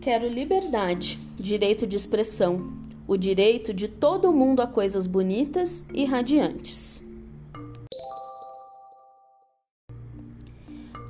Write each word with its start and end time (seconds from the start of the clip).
Quero 0.00 0.26
liberdade, 0.28 1.18
direito 1.38 1.86
de 1.86 1.94
expressão, 1.94 2.72
o 3.06 3.18
direito 3.18 3.74
de 3.74 3.86
todo 3.86 4.32
mundo 4.32 4.60
a 4.60 4.66
coisas 4.66 5.06
bonitas 5.06 5.84
e 5.92 6.06
radiantes. 6.06 7.02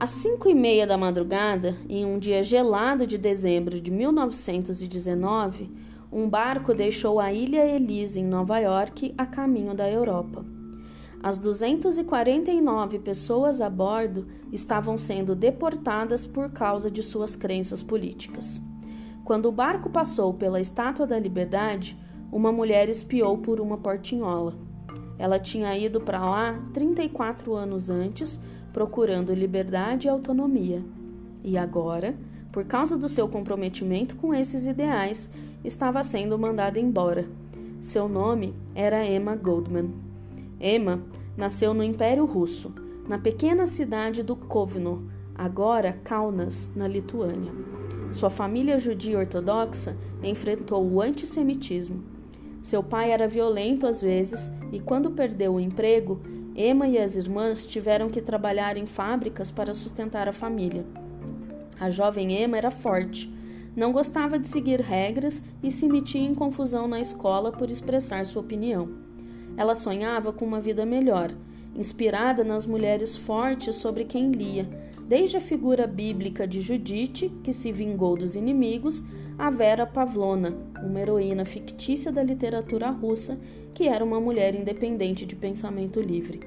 Às 0.00 0.10
cinco 0.10 0.48
e 0.48 0.54
meia 0.54 0.88
da 0.88 0.98
madrugada, 0.98 1.76
em 1.88 2.04
um 2.04 2.18
dia 2.18 2.42
gelado 2.42 3.06
de 3.06 3.16
dezembro 3.16 3.80
de 3.80 3.92
1919, 3.92 5.70
um 6.10 6.28
barco 6.28 6.74
deixou 6.74 7.20
a 7.20 7.32
Ilha 7.32 7.64
Elise, 7.64 8.18
em 8.18 8.24
Nova 8.24 8.58
York, 8.58 9.14
a 9.16 9.24
caminho 9.24 9.72
da 9.72 9.88
Europa. 9.88 10.44
As 11.22 11.38
249 11.38 12.98
pessoas 13.00 13.60
a 13.60 13.68
bordo 13.68 14.26
estavam 14.50 14.96
sendo 14.96 15.34
deportadas 15.34 16.24
por 16.24 16.50
causa 16.50 16.90
de 16.90 17.02
suas 17.02 17.36
crenças 17.36 17.82
políticas. 17.82 18.58
Quando 19.22 19.46
o 19.46 19.52
barco 19.52 19.90
passou 19.90 20.32
pela 20.32 20.62
Estátua 20.62 21.06
da 21.06 21.18
Liberdade, 21.18 21.94
uma 22.32 22.50
mulher 22.50 22.88
espiou 22.88 23.36
por 23.36 23.60
uma 23.60 23.76
portinhola. 23.76 24.56
Ela 25.18 25.38
tinha 25.38 25.76
ido 25.76 26.00
para 26.00 26.24
lá 26.24 26.58
34 26.72 27.54
anos 27.54 27.90
antes, 27.90 28.40
procurando 28.72 29.34
liberdade 29.34 30.06
e 30.06 30.10
autonomia. 30.10 30.82
E 31.44 31.58
agora, 31.58 32.16
por 32.50 32.64
causa 32.64 32.96
do 32.96 33.10
seu 33.10 33.28
comprometimento 33.28 34.16
com 34.16 34.34
esses 34.34 34.66
ideais, 34.66 35.30
estava 35.62 36.02
sendo 36.02 36.38
mandada 36.38 36.80
embora. 36.80 37.28
Seu 37.82 38.08
nome 38.08 38.54
era 38.74 39.06
Emma 39.06 39.36
Goldman. 39.36 40.09
Emma 40.60 41.02
nasceu 41.36 41.72
no 41.72 41.82
Império 41.82 42.26
Russo, 42.26 42.74
na 43.08 43.18
pequena 43.18 43.66
cidade 43.66 44.22
do 44.22 44.36
Kovno, 44.36 45.10
agora 45.34 45.98
Kaunas, 46.04 46.70
na 46.76 46.86
Lituânia. 46.86 47.52
Sua 48.12 48.28
família 48.28 48.78
judia 48.78 49.18
ortodoxa 49.18 49.96
enfrentou 50.22 50.84
o 50.86 51.00
antissemitismo. 51.00 52.04
Seu 52.60 52.82
pai 52.82 53.10
era 53.10 53.26
violento 53.26 53.86
às 53.86 54.02
vezes 54.02 54.52
e, 54.70 54.78
quando 54.78 55.12
perdeu 55.12 55.54
o 55.54 55.60
emprego, 55.60 56.20
Emma 56.54 56.86
e 56.86 56.98
as 56.98 57.16
irmãs 57.16 57.64
tiveram 57.64 58.10
que 58.10 58.20
trabalhar 58.20 58.76
em 58.76 58.84
fábricas 58.84 59.50
para 59.50 59.74
sustentar 59.74 60.28
a 60.28 60.32
família. 60.32 60.84
A 61.78 61.88
jovem 61.88 62.42
Emma 62.42 62.58
era 62.58 62.70
forte, 62.70 63.32
não 63.74 63.92
gostava 63.92 64.38
de 64.38 64.46
seguir 64.46 64.80
regras 64.80 65.42
e 65.62 65.70
se 65.70 65.88
metia 65.88 66.20
em 66.20 66.34
confusão 66.34 66.86
na 66.86 67.00
escola 67.00 67.50
por 67.50 67.70
expressar 67.70 68.26
sua 68.26 68.42
opinião. 68.42 69.09
Ela 69.56 69.74
sonhava 69.74 70.32
com 70.32 70.44
uma 70.44 70.60
vida 70.60 70.86
melhor, 70.86 71.32
inspirada 71.74 72.42
nas 72.42 72.66
mulheres 72.66 73.16
fortes 73.16 73.76
sobre 73.76 74.04
quem 74.04 74.32
lia, 74.32 74.68
desde 75.06 75.36
a 75.36 75.40
figura 75.40 75.86
bíblica 75.86 76.46
de 76.46 76.60
Judite, 76.60 77.28
que 77.42 77.52
se 77.52 77.72
vingou 77.72 78.16
dos 78.16 78.36
inimigos, 78.36 79.02
a 79.36 79.50
Vera 79.50 79.86
Pavlona, 79.86 80.54
uma 80.82 81.00
heroína 81.00 81.44
fictícia 81.44 82.12
da 82.12 82.22
literatura 82.22 82.90
russa, 82.90 83.38
que 83.74 83.88
era 83.88 84.04
uma 84.04 84.20
mulher 84.20 84.54
independente 84.54 85.24
de 85.24 85.34
pensamento 85.34 86.00
livre. 86.00 86.40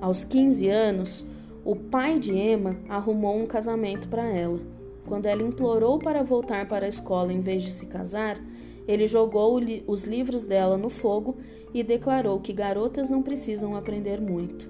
Aos 0.00 0.24
15 0.24 0.68
anos, 0.68 1.26
o 1.64 1.76
pai 1.76 2.18
de 2.18 2.32
Emma 2.32 2.78
arrumou 2.88 3.38
um 3.38 3.46
casamento 3.46 4.08
para 4.08 4.26
ela. 4.26 4.58
Quando 5.06 5.26
ela 5.26 5.42
implorou 5.42 5.98
para 5.98 6.22
voltar 6.22 6.66
para 6.66 6.86
a 6.86 6.88
escola 6.88 7.32
em 7.32 7.40
vez 7.40 7.62
de 7.62 7.70
se 7.70 7.86
casar, 7.86 8.40
ele 8.86 9.06
jogou 9.06 9.60
os 9.86 10.04
livros 10.04 10.44
dela 10.44 10.76
no 10.76 10.90
fogo 10.90 11.36
e 11.72 11.82
declarou 11.82 12.40
que 12.40 12.52
garotas 12.52 13.08
não 13.08 13.22
precisam 13.22 13.76
aprender 13.76 14.20
muito. 14.20 14.68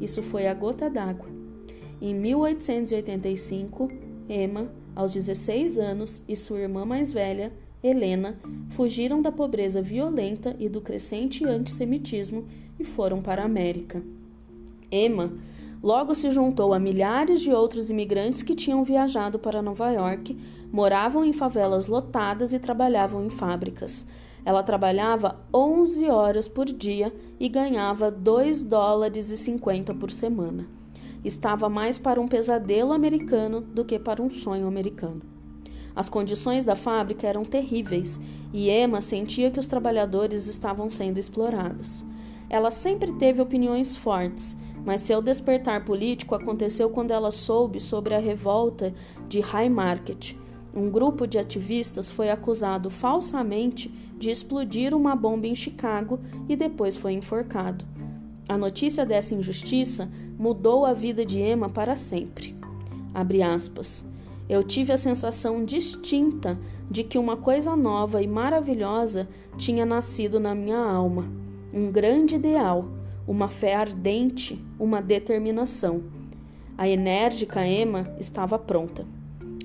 Isso 0.00 0.22
foi 0.22 0.46
a 0.46 0.54
gota 0.54 0.90
d'água. 0.90 1.28
Em 2.00 2.14
1885, 2.14 3.90
Emma, 4.28 4.70
aos 4.94 5.14
16 5.14 5.78
anos, 5.78 6.22
e 6.28 6.36
sua 6.36 6.60
irmã 6.60 6.84
mais 6.84 7.10
velha, 7.10 7.52
Helena, 7.82 8.38
fugiram 8.70 9.22
da 9.22 9.30
pobreza 9.30 9.80
violenta 9.80 10.56
e 10.58 10.68
do 10.68 10.80
crescente 10.80 11.44
antissemitismo 11.44 12.46
e 12.78 12.84
foram 12.84 13.22
para 13.22 13.42
a 13.42 13.46
América. 13.46 14.02
Emma 14.90 15.32
logo 15.82 16.14
se 16.14 16.30
juntou 16.30 16.72
a 16.74 16.78
milhares 16.78 17.40
de 17.40 17.52
outros 17.52 17.90
imigrantes 17.90 18.42
que 18.42 18.54
tinham 18.54 18.84
viajado 18.84 19.38
para 19.38 19.62
Nova 19.62 19.90
York, 19.90 20.36
moravam 20.72 21.24
em 21.24 21.32
favelas 21.32 21.86
lotadas 21.86 22.52
e 22.52 22.58
trabalhavam 22.58 23.24
em 23.24 23.30
fábricas. 23.30 24.06
Ela 24.44 24.62
trabalhava 24.62 25.40
11 25.52 26.08
horas 26.08 26.46
por 26.46 26.66
dia 26.66 27.12
e 27.38 27.48
ganhava 27.48 28.10
2 28.10 28.62
dólares 28.62 29.30
e 29.30 29.36
50 29.36 29.94
por 29.94 30.10
semana. 30.10 30.68
Estava 31.24 31.68
mais 31.68 31.98
para 31.98 32.20
um 32.20 32.28
pesadelo 32.28 32.92
americano 32.92 33.60
do 33.60 33.84
que 33.84 33.98
para 33.98 34.22
um 34.22 34.30
sonho 34.30 34.68
americano. 34.68 35.20
As 35.96 36.08
condições 36.08 36.64
da 36.64 36.76
fábrica 36.76 37.26
eram 37.26 37.44
terríveis 37.44 38.20
e 38.52 38.70
Emma 38.70 39.00
sentia 39.00 39.50
que 39.50 39.58
os 39.58 39.66
trabalhadores 39.66 40.46
estavam 40.46 40.90
sendo 40.90 41.18
explorados. 41.18 42.04
Ela 42.48 42.70
sempre 42.70 43.12
teve 43.14 43.40
opiniões 43.40 43.96
fortes, 43.96 44.56
mas 44.86 45.02
seu 45.02 45.20
despertar 45.20 45.84
político 45.84 46.36
aconteceu 46.36 46.88
quando 46.88 47.10
ela 47.10 47.32
soube 47.32 47.80
sobre 47.80 48.14
a 48.14 48.20
revolta 48.20 48.94
de 49.28 49.40
High 49.40 49.68
Market. 49.68 50.36
Um 50.72 50.88
grupo 50.88 51.26
de 51.26 51.38
ativistas 51.38 52.08
foi 52.08 52.30
acusado 52.30 52.88
falsamente 52.88 53.92
de 54.16 54.30
explodir 54.30 54.94
uma 54.94 55.16
bomba 55.16 55.48
em 55.48 55.56
Chicago 55.56 56.20
e 56.48 56.54
depois 56.54 56.96
foi 56.96 57.14
enforcado. 57.14 57.84
A 58.48 58.56
notícia 58.56 59.04
dessa 59.04 59.34
injustiça 59.34 60.08
mudou 60.38 60.86
a 60.86 60.92
vida 60.92 61.26
de 61.26 61.40
Emma 61.40 61.68
para 61.68 61.96
sempre. 61.96 62.54
Eu 64.48 64.62
tive 64.62 64.92
a 64.92 64.96
sensação 64.96 65.64
distinta 65.64 66.56
de 66.88 67.02
que 67.02 67.18
uma 67.18 67.36
coisa 67.36 67.74
nova 67.74 68.22
e 68.22 68.28
maravilhosa 68.28 69.28
tinha 69.58 69.84
nascido 69.84 70.38
na 70.38 70.54
minha 70.54 70.78
alma, 70.78 71.28
um 71.72 71.90
grande 71.90 72.36
ideal, 72.36 72.84
uma 73.26 73.48
fé 73.48 73.74
ardente, 73.74 74.62
uma 74.78 75.02
determinação. 75.02 76.02
A 76.78 76.88
enérgica 76.88 77.66
Emma 77.66 78.14
estava 78.18 78.58
pronta. 78.58 79.06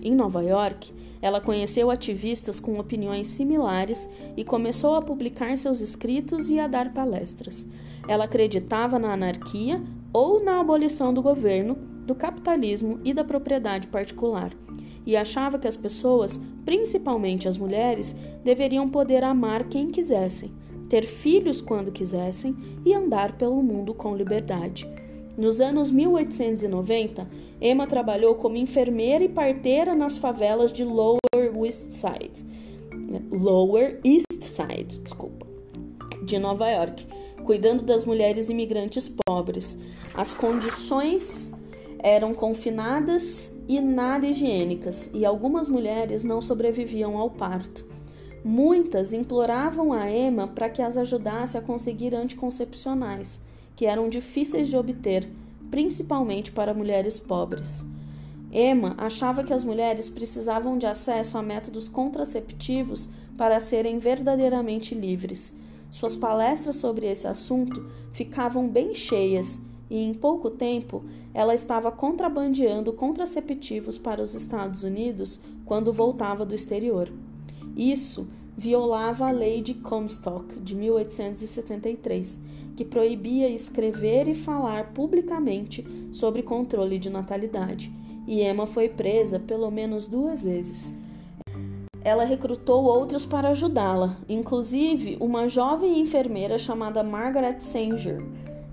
Em 0.02 0.16
Nova 0.16 0.42
York, 0.42 0.92
ela 1.22 1.40
conheceu 1.40 1.92
ativistas 1.92 2.60
com 2.60 2.80
opiniões 2.80 3.28
similares 3.28 4.10
e 4.36 4.44
começou 4.44 4.96
a 4.96 5.02
publicar 5.02 5.56
seus 5.58 5.80
escritos 5.80 6.50
e 6.50 6.60
a 6.60 6.68
dar 6.68 6.94
palestras. 6.94 7.66
Ela 8.08 8.24
acreditava 8.24 8.98
na 8.98 9.14
anarquia 9.14 9.82
ou 10.12 10.44
na 10.44 10.60
abolição 10.60 11.14
do 11.14 11.22
governo, 11.22 11.76
do 12.06 12.16
capitalismo 12.16 13.00
e 13.06 13.14
da 13.14 13.24
propriedade 13.24 13.88
particular, 13.88 14.52
e 15.06 15.16
achava 15.16 15.60
que 15.60 15.68
as 15.68 15.78
pessoas, 15.78 16.40
principalmente 16.66 17.48
as 17.48 17.58
mulheres, 17.58 18.16
deveriam 18.44 18.90
poder 18.90 19.24
amar 19.24 19.66
quem 19.66 19.90
quisessem, 19.90 20.52
ter 20.91 21.06
filhos 21.06 21.62
quando 21.62 21.90
quisessem 21.90 22.53
e 22.85 22.94
andar 22.94 23.38
pelo 23.38 23.63
mundo 23.63 23.94
com 23.94 24.13
liberdade. 24.13 24.85
Nos 25.38 25.62
anos 25.62 25.90
1890, 25.90 27.29
Emma 27.62 27.88
trabalhou 27.88 28.35
como 28.35 28.57
enfermeira 28.57 29.24
e 29.24 29.29
parteira 29.29 29.96
nas 29.96 30.18
favelas 30.18 30.74
de 30.74 30.84
Lower 30.84 31.18
East 31.63 31.94
Side, 31.94 32.46
Lower 33.31 34.02
East 34.03 34.41
Side, 34.41 35.00
desculpa, 35.00 35.47
de 36.25 36.38
Nova 36.38 36.69
York, 36.69 37.08
cuidando 37.46 37.85
das 37.85 38.03
mulheres 38.03 38.50
imigrantes 38.50 39.09
pobres. 39.25 39.79
As 40.13 40.34
condições 40.34 41.53
eram 42.00 42.34
confinadas 42.34 43.56
e 43.66 43.79
nada 43.79 44.28
higiênicas, 44.28 45.09
e 45.13 45.25
algumas 45.25 45.69
mulheres 45.69 46.22
não 46.22 46.41
sobreviviam 46.41 47.18
ao 47.18 47.29
parto. 47.29 47.90
Muitas 48.44 49.13
imploravam 49.13 49.94
a 49.94 50.09
Emma 50.12 50.47
para 50.47 50.69
que 50.69 50.81
as 50.81 50.97
ajudasse 50.97 51.57
a 51.57 51.62
conseguir 51.62 52.16
anticoncepcionais, 52.16 53.41
que 53.75 53.85
eram 53.85 54.09
difíceis 54.09 54.68
de 54.68 54.78
obter, 54.78 55.29
principalmente 55.69 56.52
para 56.52 56.74
mulheres 56.74 57.19
pobres. 57.19 57.85
Emma 58.52 58.96
achava 58.97 59.43
que 59.43 59.53
as 59.53 59.64
mulheres 59.64 60.09
precisavam 60.09 60.78
de 60.78 60.85
acesso 60.85 61.38
a 61.38 61.41
métodos 61.41 61.88
contraceptivos 61.88 63.09
para 63.38 63.59
serem 63.59 63.99
verdadeiramente 63.99 64.94
livres 64.94 65.53
suas 65.91 66.16
palestras 66.16 66.78
sobre 66.78 67.05
esse 67.05 67.28
assunto 67.28 67.85
ficavam 68.14 68.67
bem 68.67 68.96
cheias 68.96 69.61
e 69.90 69.97
em 69.97 70.14
pouco 70.14 70.49
tempo 70.49 71.03
ela 71.34 71.53
estava 71.53 71.91
contrabandeando 71.91 72.94
contraceptivos 72.94 73.97
para 73.97 74.22
os 74.22 74.34
Estados 74.34 74.84
Unidos 74.84 75.41
quando 75.66 75.91
voltava 75.91 76.46
do 76.46 76.55
exterior. 76.55 77.11
Isso 77.76 78.28
violava 78.58 79.28
a 79.28 79.32
lei 79.32 79.62
de 79.62 79.73
Comstock 79.73 80.59
de 80.59 80.76
1873, 80.76 82.41
que 82.76 82.85
proibia 82.85 83.50
escrever 83.50 84.28
e 84.28 84.35
falar 84.35 84.94
publicamente 84.94 85.85
sobre 86.12 86.44
controle 86.44 87.00
de 87.00 87.09
natalidade, 87.09 87.91
e 88.28 88.41
Emma 88.41 88.68
foi 88.68 88.90
presa 88.90 89.40
pelo 89.40 89.72
menos 89.72 90.06
duas 90.06 90.44
vezes 90.44 90.94
ela 92.03 92.23
recrutou 92.23 92.84
outros 92.85 93.26
para 93.26 93.50
ajudá-la, 93.50 94.18
inclusive 94.28 95.18
uma 95.20 95.47
jovem 95.47 96.00
enfermeira 96.00 96.58
chamada 96.58 97.03
Margaret 97.03 97.59
Sanger. 97.59 98.23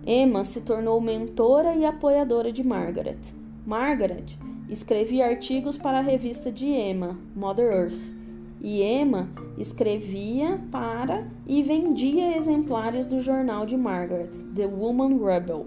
Emma 0.06 0.45
se 0.45 0.62
tornou 0.62 0.99
mentora 1.00 1.75
e 1.75 1.85
apoiadora 1.85 2.50
de 2.50 2.67
Margaret. 2.67 3.19
Margaret 3.67 4.25
escrevia 4.71 5.27
artigos 5.27 5.77
para 5.77 5.99
a 5.99 6.03
revista 6.03 6.50
de 6.50 6.69
Emma, 6.69 7.19
Mother 7.37 7.71
Earth, 7.71 8.18
e 8.61 8.83
Emma 8.83 9.29
escrevia 9.57 10.61
para 10.71 11.27
e 11.47 11.63
vendia 11.63 12.37
exemplares 12.37 13.07
do 13.07 13.21
jornal 13.21 13.67
de 13.67 13.77
Margaret, 13.77 14.31
The 14.55 14.67
Woman 14.67 15.19
Rebel. 15.25 15.67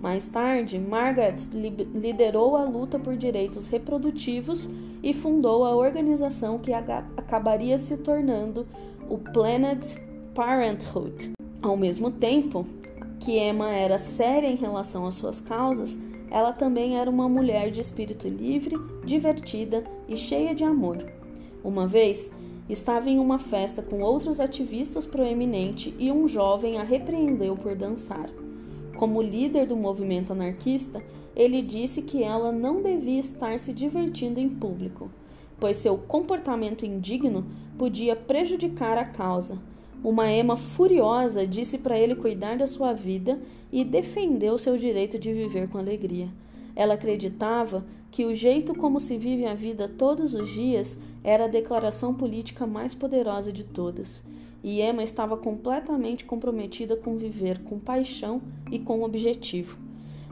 Mais 0.00 0.28
tarde, 0.28 0.78
Margaret 0.78 1.36
liderou 1.52 2.56
a 2.56 2.64
luta 2.64 2.98
por 2.98 3.16
direitos 3.16 3.66
reprodutivos 3.66 4.68
e 5.02 5.14
fundou 5.14 5.64
a 5.64 5.74
organização 5.74 6.58
que 6.58 6.72
acabaria 6.72 7.78
se 7.78 7.96
tornando 7.96 8.66
o 9.08 9.16
Planned 9.16 9.82
Parenthood. 10.34 11.32
Ao 11.62 11.76
mesmo 11.76 12.10
tempo, 12.10 12.66
que 13.18 13.38
Emma 13.38 13.70
era 13.70 13.96
séria 13.96 14.48
em 14.48 14.56
relação 14.56 15.06
às 15.06 15.14
suas 15.14 15.40
causas, 15.40 15.98
ela 16.30 16.52
também 16.52 16.98
era 16.98 17.08
uma 17.08 17.28
mulher 17.28 17.70
de 17.70 17.80
espírito 17.80 18.28
livre, 18.28 18.76
divertida 19.06 19.84
e 20.06 20.16
cheia 20.16 20.54
de 20.54 20.64
amor. 20.64 21.23
Uma 21.64 21.86
vez, 21.86 22.30
estava 22.68 23.08
em 23.08 23.18
uma 23.18 23.38
festa 23.38 23.82
com 23.82 24.02
outros 24.02 24.38
ativistas 24.38 25.06
proeminentes 25.06 25.92
e 25.98 26.12
um 26.12 26.28
jovem 26.28 26.78
a 26.78 26.84
repreendeu 26.84 27.56
por 27.56 27.74
dançar. 27.74 28.28
Como 28.96 29.20
líder 29.20 29.66
do 29.66 29.76
movimento 29.76 30.32
anarquista, 30.32 31.02
ele 31.34 31.62
disse 31.62 32.02
que 32.02 32.22
ela 32.22 32.52
não 32.52 32.82
devia 32.82 33.18
estar 33.18 33.58
se 33.58 33.72
divertindo 33.72 34.38
em 34.38 34.48
público, 34.48 35.10
pois 35.58 35.78
seu 35.78 35.98
comportamento 35.98 36.86
indigno 36.86 37.46
podia 37.76 38.14
prejudicar 38.14 38.96
a 38.98 39.04
causa 39.04 39.58
uma 40.04 40.30
Emma 40.30 40.54
furiosa 40.54 41.46
disse 41.46 41.78
para 41.78 41.98
ele 41.98 42.14
cuidar 42.14 42.58
da 42.58 42.66
sua 42.66 42.92
vida 42.92 43.40
e 43.72 43.82
defendeu 43.82 44.58
seu 44.58 44.76
direito 44.76 45.18
de 45.18 45.32
viver 45.32 45.66
com 45.66 45.78
alegria. 45.78 46.28
Ela 46.76 46.92
acreditava 46.92 47.86
que 48.14 48.24
o 48.24 48.32
jeito 48.32 48.76
como 48.76 49.00
se 49.00 49.18
vive 49.18 49.44
a 49.44 49.54
vida 49.54 49.88
todos 49.88 50.34
os 50.34 50.48
dias 50.48 50.96
era 51.24 51.46
a 51.46 51.48
declaração 51.48 52.14
política 52.14 52.64
mais 52.64 52.94
poderosa 52.94 53.52
de 53.52 53.64
todas. 53.64 54.22
E 54.62 54.80
Emma 54.80 55.02
estava 55.02 55.36
completamente 55.36 56.24
comprometida 56.24 56.94
com 56.96 57.16
viver 57.16 57.64
com 57.64 57.76
paixão 57.76 58.40
e 58.70 58.78
com 58.78 59.02
objetivo. 59.02 59.76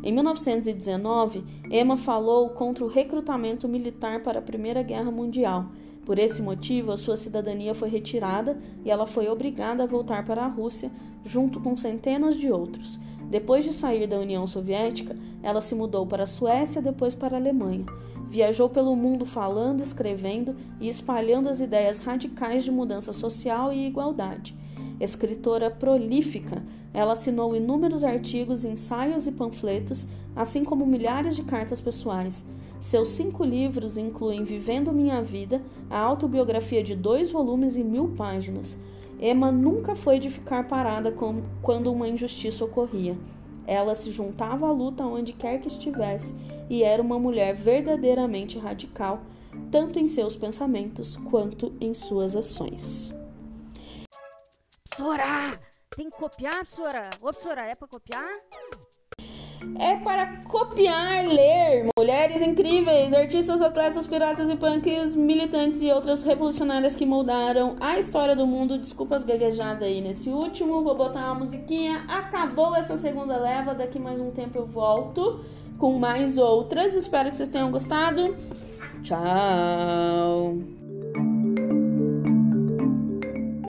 Em 0.01 0.13
1919, 0.13 1.43
Emma 1.69 1.97
falou 1.97 2.51
contra 2.51 2.85
o 2.85 2.89
recrutamento 2.89 3.67
militar 3.67 4.23
para 4.23 4.39
a 4.39 4.43
Primeira 4.43 4.85
Guerra 4.85 5.11
Mundial 5.11 5.67
por 6.05 6.19
esse 6.19 6.43
motivo, 6.43 6.91
a 6.91 6.97
sua 6.97 7.17
cidadania 7.17 7.75
foi 7.75 7.89
retirada 7.89 8.59
e 8.85 8.91
ela 8.91 9.07
foi 9.07 9.29
obrigada 9.29 9.85
a 9.85 9.87
voltar 9.87 10.25
para 10.25 10.45
a 10.45 10.49
Rússia, 10.49 10.91
junto 11.25 11.61
com 11.61 11.77
centenas 11.77 12.37
de 12.37 12.51
outros. 12.51 12.99
Depois 13.33 13.65
de 13.65 13.73
sair 13.73 14.07
da 14.07 14.19
União 14.19 14.47
Soviética, 14.47 15.17
ela 15.43 15.63
se 15.63 15.75
mudou 15.75 16.07
para 16.07 16.25
a 16.25 16.27
Suécia, 16.27 16.83
depois 16.83 17.15
para 17.15 17.35
a 17.35 17.41
Alemanha. 17.41 17.87
Viajou 18.29 18.69
pelo 18.69 18.95
mundo 18.95 19.25
falando, 19.25 19.83
escrevendo 19.83 20.55
e 20.79 20.87
espalhando 20.87 21.49
as 21.49 21.59
ideias 21.59 21.99
radicais 22.01 22.63
de 22.63 22.71
mudança 22.71 23.11
social 23.11 23.73
e 23.73 23.87
igualdade. 23.87 24.55
Escritora 25.01 25.71
prolífica, 25.71 26.63
ela 26.93 27.15
assinou 27.15 27.57
inúmeros 27.57 28.05
artigos, 28.05 28.67
ensaios 28.67 29.27
e 29.27 29.33
panfletos, 29.33 30.09
assim 30.37 30.63
como 30.63 30.85
milhares 30.85 31.35
de 31.35 31.43
cartas 31.43 31.81
pessoais. 31.81 32.45
Seus 32.81 33.09
cinco 33.09 33.45
livros 33.45 33.97
incluem 33.97 34.45
Vivendo 34.45 34.93
Minha 34.93 35.23
Vida, 35.23 35.63
a 35.89 35.99
autobiografia 35.99 36.83
de 36.83 36.95
dois 36.95 37.33
volumes 37.33 37.77
e 37.77 37.83
mil 37.83 38.09
páginas. 38.09 38.77
Emma 39.25 39.53
nunca 39.53 39.95
foi 39.95 40.19
de 40.19 40.29
ficar 40.29 40.67
parada 40.67 41.15
quando 41.63 41.93
uma 41.93 42.09
injustiça 42.09 42.65
ocorria. 42.65 43.17
Ela 43.65 43.95
se 43.95 44.11
juntava 44.11 44.67
à 44.67 44.73
luta 44.73 45.05
onde 45.05 45.33
quer 45.33 45.61
que 45.61 45.69
estivesse 45.69 46.35
e 46.69 46.83
era 46.83 47.01
uma 47.01 47.21
mulher 47.21 47.55
verdadeiramente 47.55 48.59
radical, 48.59 49.21
tanto 49.71 50.01
em 50.01 50.09
seus 50.09 50.35
pensamentos 50.35 51.15
quanto 51.31 51.73
em 51.81 51.95
suas 51.95 52.35
ações. 52.35 53.15
Sora! 54.97 55.57
Tem 55.95 56.11
que 56.11 56.17
copiar, 56.17 56.67
Sora? 56.67 57.09
Ô, 57.23 57.33
Sora, 57.33 57.63
é 57.69 57.77
pra 57.77 57.87
copiar? 57.87 58.29
É 59.79 59.97
para 59.97 60.27
copiar, 60.45 61.27
ler. 61.27 61.87
Mulheres 61.99 62.43
incríveis, 62.43 63.13
artistas, 63.13 63.63
atletas, 63.63 64.07
piratas 64.07 64.51
e 64.51 64.57
punks, 64.57 65.15
militantes 65.15 65.83
e 65.83 65.91
outras 65.91 66.23
revolucionárias 66.23 66.95
que 66.95 67.07
moldaram 67.07 67.77
a 67.81 67.99
história 67.99 68.35
do 68.37 68.47
mundo. 68.47 68.79
Desculpa 68.79 69.17
as 69.17 69.25
gaguejadas 69.25 69.87
aí 69.87 70.01
nesse 70.01 70.29
último. 70.29 70.83
Vou 70.83 70.95
botar 70.95 71.27
uma 71.27 71.37
musiquinha. 71.37 72.05
Acabou 72.09 72.75
essa 72.75 72.97
segunda 72.97 73.37
leva. 73.37 73.75
Daqui 73.75 73.99
mais 73.99 74.21
um 74.21 74.31
tempo 74.31 74.59
eu 74.59 74.67
volto 74.67 75.45
com 75.79 75.99
mais 75.99 76.39
outras. 76.39 76.95
Espero 76.95 77.31
que 77.31 77.37
vocês 77.37 77.49
tenham 77.49 77.71
gostado. 77.71 78.37
Tchau. 79.03 80.82